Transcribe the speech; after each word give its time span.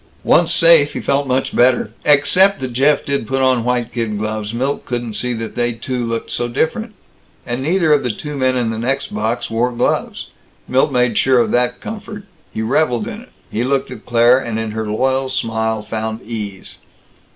Once 0.23 0.51
safe, 0.51 0.93
he 0.93 0.99
felt 0.99 1.27
much 1.27 1.55
better. 1.55 1.91
Except 2.05 2.59
that 2.59 2.73
Jeff 2.73 3.05
did 3.05 3.27
put 3.27 3.43
on 3.43 3.63
white 3.63 3.93
kid 3.93 4.17
gloves, 4.17 4.51
Milt 4.51 4.83
couldn't 4.83 5.13
see 5.13 5.31
that 5.33 5.53
they 5.55 5.73
two 5.73 6.03
looked 6.03 6.31
so 6.31 6.47
different. 6.47 6.95
And 7.45 7.61
neither 7.61 7.93
of 7.93 8.01
the 8.01 8.09
two 8.09 8.35
men 8.35 8.57
in 8.57 8.71
the 8.71 8.79
next 8.79 9.13
box 9.13 9.51
wore 9.51 9.71
gloves. 9.71 10.25
Milt 10.67 10.91
made 10.91 11.19
sure 11.19 11.37
of 11.37 11.51
that 11.51 11.81
comfort; 11.81 12.23
he 12.51 12.63
reveled 12.63 13.07
in 13.07 13.21
it; 13.21 13.29
he 13.51 13.63
looked 13.63 13.91
at 13.91 14.07
Claire, 14.07 14.39
and 14.39 14.57
in 14.57 14.71
her 14.71 14.87
loyal 14.87 15.29
smile 15.29 15.83
found 15.83 16.23
ease. 16.23 16.79